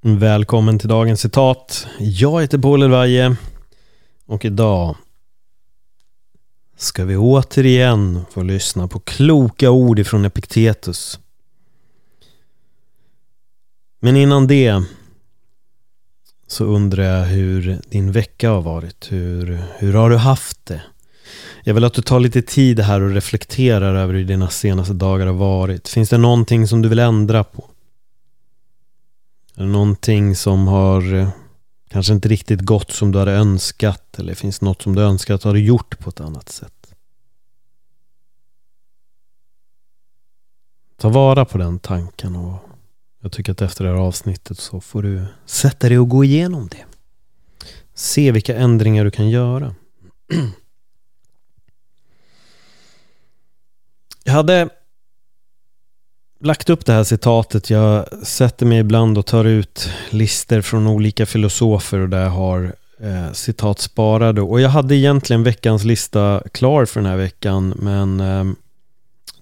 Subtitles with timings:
[0.00, 1.86] Välkommen till dagens citat.
[1.98, 3.36] Jag heter Paul Elvaje
[4.26, 4.96] och idag
[6.76, 11.18] ska vi återigen få lyssna på kloka ord ifrån Epiktetus.
[14.00, 14.82] Men innan det
[16.46, 19.12] så undrar jag hur din vecka har varit.
[19.12, 20.82] Hur, hur har du haft det?
[21.64, 25.26] Jag vill att du tar lite tid här och reflekterar över hur dina senaste dagar
[25.26, 25.88] har varit.
[25.88, 27.64] Finns det någonting som du vill ändra på?
[29.58, 31.28] Är det någonting som har eh,
[31.88, 34.18] kanske inte riktigt gått som du hade önskat?
[34.18, 36.94] Eller finns det något som du önskat har du gjort på ett annat sätt?
[40.96, 42.58] Ta vara på den tanken och
[43.20, 46.68] jag tycker att efter det här avsnittet så får du sätta dig och gå igenom
[46.68, 46.84] det.
[47.94, 49.74] Se vilka ändringar du kan göra.
[54.24, 54.68] Jag hade
[56.40, 57.70] lagt upp det här citatet.
[57.70, 62.74] Jag sätter mig ibland och tar ut lister från olika filosofer och där jag har
[63.00, 64.40] eh, citat sparade.
[64.40, 68.44] Och jag hade egentligen veckans lista klar för den här veckan men eh,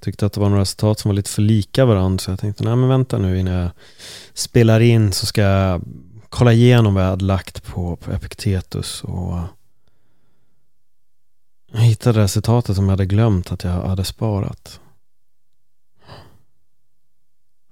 [0.00, 2.64] tyckte att det var några citat som var lite för lika varandra så jag tänkte
[2.64, 3.70] nej men vänta nu innan jag
[4.34, 5.82] spelar in så ska jag
[6.28, 9.38] kolla igenom vad jag hade lagt på, på Epiktetus och
[11.72, 14.80] jag hittade det här citatet som jag hade glömt att jag hade sparat.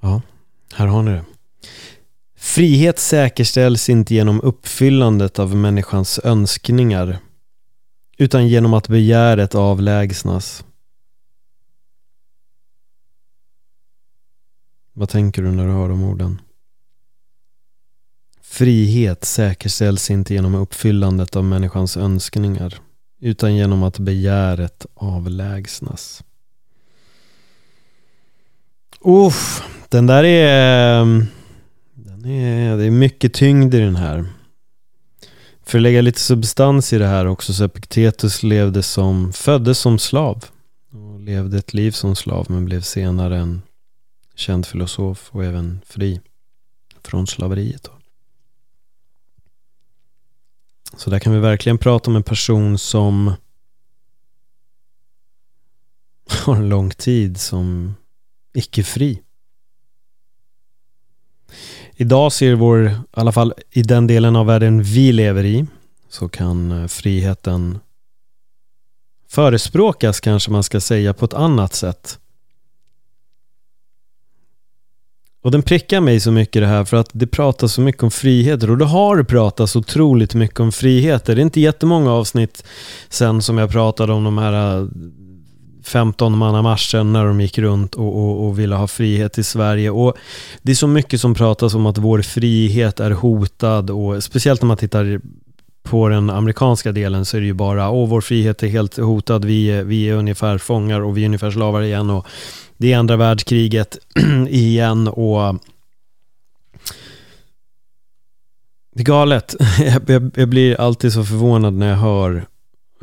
[0.05, 0.23] Ja,
[0.75, 1.25] här har ni det.
[2.37, 7.19] Frihet säkerställs inte genom uppfyllandet av människans önskningar
[8.19, 10.65] utan genom att begäret avlägsnas.
[14.93, 16.41] Vad tänker du när du hör de orden?
[18.41, 22.81] Frihet säkerställs inte genom uppfyllandet av människans önskningar
[23.21, 26.25] utan genom att begäret avlägsnas.
[29.01, 31.01] Uff, den där är...
[31.01, 31.27] Ehm,
[31.95, 34.25] den är det är mycket tyngd i den här.
[35.63, 39.99] För att lägga lite substans i det här också så Epiktetus levde som, föddes som
[39.99, 40.45] slav.
[40.93, 43.63] Och levde ett liv som slav men blev senare en
[44.35, 46.21] känd filosof och även fri
[47.03, 47.83] från slaveriet.
[47.83, 47.91] Då.
[50.97, 53.33] Så där kan vi verkligen prata om en person som
[56.45, 57.95] har en lång tid som
[58.55, 59.23] icke-fri.
[61.97, 65.67] Idag ser vår, i alla fall i den delen av världen vi lever i,
[66.09, 67.79] så kan eh, friheten
[69.29, 72.19] förespråkas kanske man ska säga på ett annat sätt.
[75.43, 78.11] Och den prickar mig så mycket det här för att det pratas så mycket om
[78.11, 81.35] friheter och det har pratats otroligt mycket om friheter.
[81.35, 82.65] Det är inte jättemånga avsnitt
[83.09, 84.87] sen som jag pratade om de här eh,
[85.85, 89.91] 15 marschen när de gick runt och, och, och, ville ha frihet i Sverige.
[89.91, 90.17] Och
[90.63, 94.67] Det är så mycket som pratas om att vår frihet är hotad och speciellt när
[94.67, 95.21] man tittar
[95.83, 99.45] på den amerikanska delen så är det ju bara åh vår frihet är helt hotad,
[99.45, 102.27] vi är, vi är ungefär fångar och vi är ungefär slavar igen och
[102.77, 103.99] det är andra världskriget
[104.49, 105.57] igen och
[108.95, 109.55] det är galet.
[110.07, 112.47] Jag, jag, blir alltid så förvånad när jag hör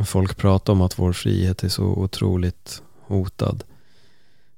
[0.05, 3.63] folk prata om att vår frihet är så otroligt hotad.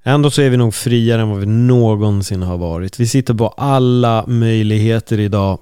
[0.03, 2.99] Ändå så är vi nog friare än vad vi någonsin har varit.
[2.99, 5.59] Vi sitter på alla möjligheter idag.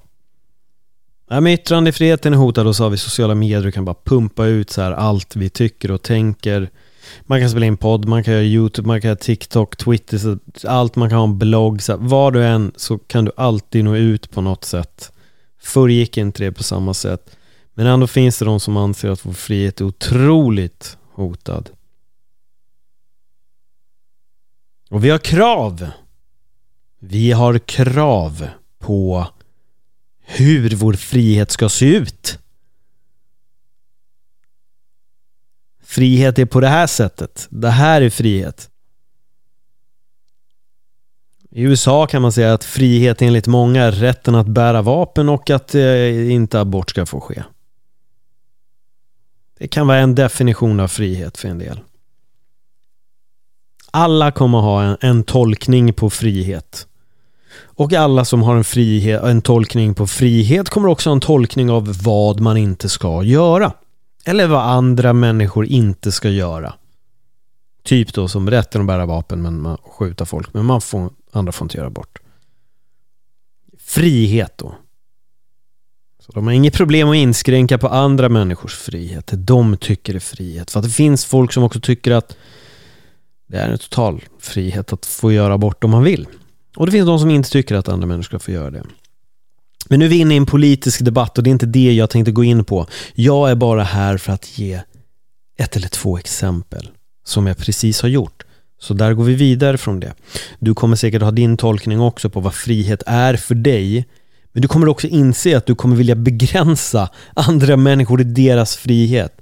[1.30, 4.46] Ja, men yttrandefriheten är hotad och så har vi sociala medier och kan bara pumpa
[4.46, 6.70] ut så här allt vi tycker och tänker.
[7.22, 10.38] Man kan spela in podd, man kan göra YouTube, man kan göra TikTok, Twitter, så
[10.68, 11.82] allt, man kan ha en blogg.
[11.82, 15.12] Så här, var du än så kan du alltid nå ut på något sätt.
[15.62, 17.38] Förr gick inte det på samma sätt.
[17.82, 21.70] Men ändå finns det de som anser att vår frihet är otroligt hotad.
[24.90, 25.90] Och vi har krav.
[27.00, 28.48] Vi har krav
[28.80, 29.28] på
[30.20, 32.40] hur vår frihet ska se ut.
[35.84, 37.48] Frihet är på det här sättet.
[37.50, 38.70] Det här är frihet.
[41.50, 45.50] I USA kan man säga att frihet enligt många är rätten att bära vapen och
[45.50, 47.44] att eh, inte abort ska få ske.
[49.62, 51.80] Det kan vara en definition av frihet för en del.
[53.92, 56.88] Alla kommer ha en, en tolkning på frihet.
[57.60, 61.72] Och alla som har en, frihet, en tolkning på frihet kommer också ha en tolkning
[61.72, 63.74] av vad man inte ska göra.
[64.26, 66.74] Eller vad andra människor inte ska göra.
[67.84, 70.54] Typ då som rätten att bära vapen men man skjuta folk.
[70.54, 72.20] Men man får, andra får inte göra bort.
[73.80, 74.76] Frihet då.
[76.26, 79.28] Så de har inget problem att inskränka på andra människors frihet.
[79.28, 80.72] Det de tycker är frihet.
[80.72, 82.38] För att det finns folk som också tycker att
[83.48, 86.28] det är en total frihet att få göra bort om man vill.
[86.76, 88.84] Och det finns de som inte tycker att andra människor ska få göra det.
[89.90, 92.10] Men nu är vi inne i en politisk debatt och det är inte det jag
[92.10, 92.88] tänkte gå in på.
[93.14, 94.82] Jag är bara här för att ge
[95.58, 96.90] ett eller två exempel
[97.26, 98.44] som jag precis har gjort.
[98.80, 100.14] Så där går vi vidare från det.
[100.60, 104.06] Du kommer säkert ha din tolkning också på vad frihet är för dig.
[104.52, 109.42] Men du kommer också inse att du kommer vilja begränsa andra människor i deras frihet.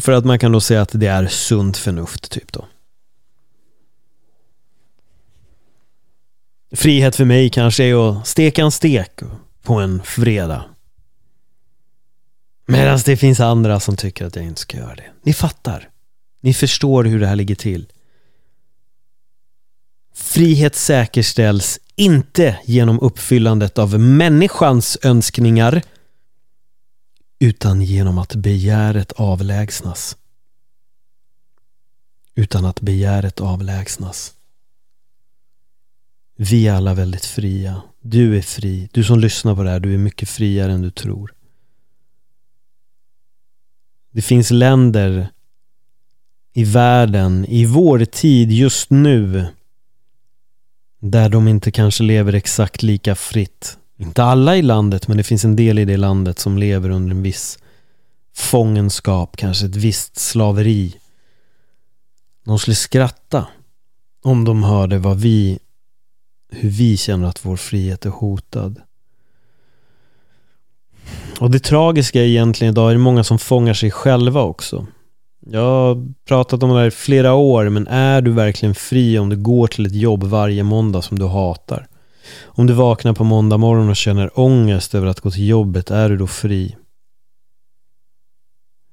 [0.00, 2.66] För att man kan då säga att det är sunt förnuft, typ då.
[6.72, 9.20] Frihet för mig kanske är att steka en stek
[9.62, 10.64] på en fredag.
[12.66, 15.10] Medan det finns andra som tycker att jag inte ska göra det.
[15.22, 15.88] Ni fattar.
[16.40, 17.86] Ni förstår hur det här ligger till.
[20.12, 25.82] Frihet säkerställs inte genom uppfyllandet av människans önskningar
[27.38, 30.16] utan genom att begäret avlägsnas.
[32.34, 34.34] Utan att begäret avlägsnas.
[36.36, 37.82] Vi är alla väldigt fria.
[38.00, 38.88] Du är fri.
[38.92, 41.34] Du som lyssnar på det här, du är mycket friare än du tror.
[44.10, 45.28] Det finns länder
[46.52, 49.46] i världen, i vår tid, just nu,
[51.10, 53.78] där de inte kanske lever exakt lika fritt.
[53.98, 57.10] Inte alla i landet, men det finns en del i det landet som lever under
[57.10, 57.58] en viss
[58.36, 60.94] fångenskap, kanske ett visst slaveri.
[62.44, 63.46] De skulle skratta
[64.22, 65.58] om de hörde vad vi,
[66.50, 68.80] hur vi känner att vår frihet är hotad.
[71.40, 74.86] Och det tragiska egentligen idag är det många som fångar sig själva också.
[75.40, 79.28] Jag har pratat om det här i flera år, men är du verkligen fri om
[79.28, 81.86] du går till ett jobb varje måndag som du hatar?
[82.42, 86.08] Om du vaknar på måndag morgon och känner ångest över att gå till jobbet, är
[86.08, 86.76] du då fri?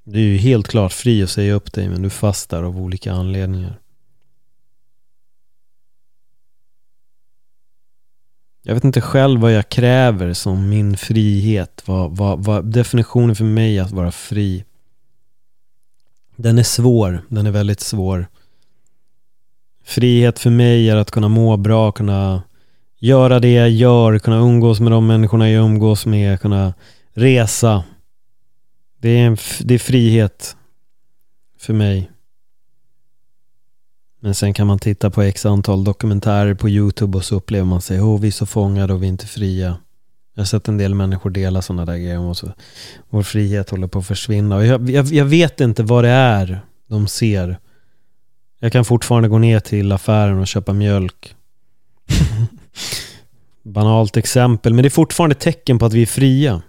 [0.04, 3.14] Du är ju helt klart fri att säga upp dig, men du fastar av olika
[3.14, 3.80] anledningar.
[8.64, 11.84] Jag vet inte själv vad jag kräver som min frihet.
[11.86, 14.66] Vad, vad, vad definitionen för mig att vara fri.
[16.38, 17.22] Den är svår.
[17.30, 18.28] Den är väldigt svår.
[19.84, 22.44] Frihet för mig är att kunna må bra, kunna
[23.00, 26.74] göra det jag gör, kunna umgås med de människorna jag umgås med, kunna
[27.14, 27.84] resa.
[29.02, 30.56] Det är, en, det är frihet
[31.60, 32.12] för mig.
[34.20, 37.82] Men sen kan man titta på x antal dokumentärer på YouTube och så upplever man
[37.82, 39.78] sig, åh oh, vi är så fångade och vi är inte fria.
[40.38, 42.52] Jag har sett en del människor dela sådana där grejer och så,
[43.10, 44.56] vår frihet håller på att försvinna.
[44.56, 47.58] Och jag, jag, jag vet inte vad det är de ser.
[48.60, 51.36] Jag kan fortfarande gå ner till affären och köpa mjölk.
[53.64, 56.62] Banalt exempel, men det är fortfarande tecken på att vi är fria.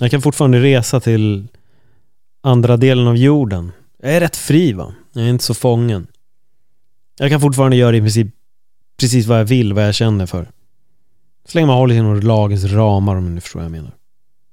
[0.00, 1.46] Jag kan fortfarande resa till
[2.42, 3.72] andra delen av jorden.
[4.02, 4.94] Jag är rätt fri va?
[5.12, 6.06] Jag är inte så fången.
[7.18, 8.28] Jag kan fortfarande göra i princip
[9.00, 10.48] precis vad jag vill, vad jag känner för.
[11.44, 13.92] Så länge man håller sig inom lagens ramar om ni förstår vad jag menar.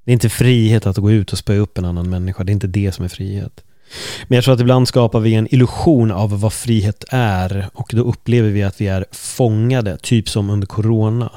[0.06, 2.44] Det är inte frihet att gå ut och spöa upp en annan människa.
[2.44, 3.64] Det är inte det som är frihet.
[4.28, 8.02] Men jag tror att ibland skapar vi en illusion av vad frihet är och då
[8.02, 11.32] upplever vi att vi är fångade, typ som under corona.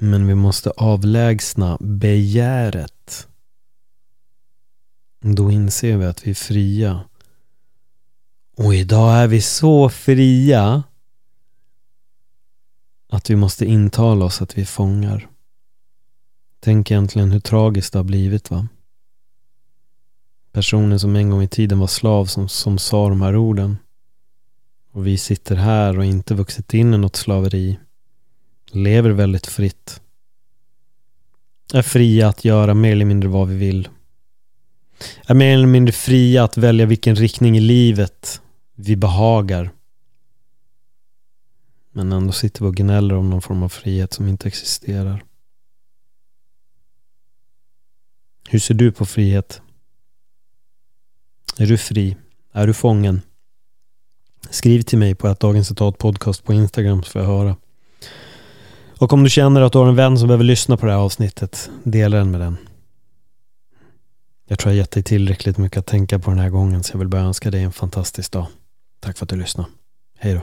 [0.00, 3.26] Men vi måste avlägsna begäret.
[5.20, 7.00] Då inser vi att vi är fria.
[8.56, 10.82] Och idag är vi så fria
[13.08, 15.28] att vi måste intala oss att vi är fångar.
[16.60, 18.68] Tänk egentligen hur tragiskt det har blivit va?
[20.52, 23.76] Personen som en gång i tiden var slav som, som sa de här orden.
[24.92, 27.78] Och vi sitter här och inte vuxit in i något slaveri.
[28.70, 30.00] Lever väldigt fritt.
[31.72, 33.88] Är fria att göra mer eller mindre vad vi vill.
[35.26, 38.40] Är mer eller mindre fria att välja vilken riktning i livet
[38.74, 39.70] vi behagar.
[41.98, 45.24] Men ändå sitter vi och gnäller om någon form av frihet som inte existerar.
[48.48, 49.62] Hur ser du på frihet?
[51.56, 52.16] Är du fri?
[52.52, 53.22] Är du fången?
[54.50, 57.56] Skriv till mig på att Dagens Citat Podcast på Instagram så får jag höra.
[58.98, 60.98] Och om du känner att du har en vän som behöver lyssna på det här
[60.98, 62.56] avsnittet, dela den med den.
[64.46, 66.98] Jag tror jag gett dig tillräckligt mycket att tänka på den här gången så jag
[66.98, 68.46] vill bara önska dig en fantastisk dag.
[69.00, 69.68] Tack för att du lyssnade.
[70.18, 70.40] Hej då.